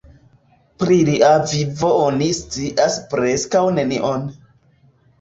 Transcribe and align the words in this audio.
Pri 0.83 0.97
lia 1.09 1.29
vivo 1.51 1.91
oni 2.07 2.31
scias 2.41 2.99
preskaŭ 3.15 3.65
nenion. 3.81 4.29